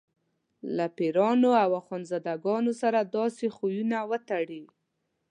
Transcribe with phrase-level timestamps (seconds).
[0.75, 4.63] له پیرانو او اخندزاده ګانو سره داسې خویونه وتړي.